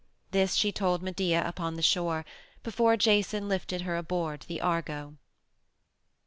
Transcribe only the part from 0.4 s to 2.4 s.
she told Medea upon the shore,